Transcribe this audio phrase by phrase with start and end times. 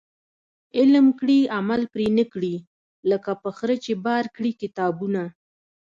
[0.77, 2.55] علم کړي عمل پري نه کړي،
[3.09, 5.23] لکه په خره چي بار کړي کتابونه